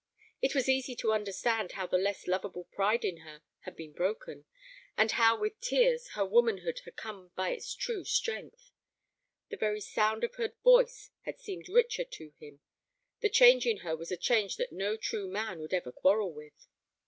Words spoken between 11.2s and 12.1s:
had seemed richer